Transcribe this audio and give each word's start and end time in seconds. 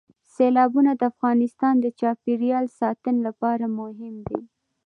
سیلابونه 0.35 0.91
د 0.95 1.01
افغانستان 1.11 1.73
د 1.79 1.85
چاپیریال 1.99 2.65
ساتنې 2.79 3.19
لپاره 3.27 3.65
مهم 3.79 4.15
دي. 4.27 4.41